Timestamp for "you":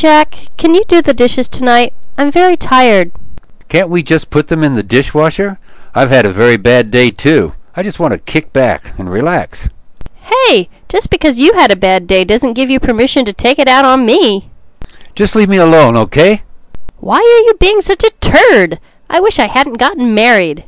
0.74-0.82, 11.38-11.52, 12.70-12.80, 17.46-17.52